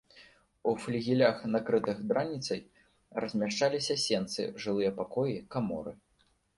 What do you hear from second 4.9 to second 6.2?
пакоі, каморы.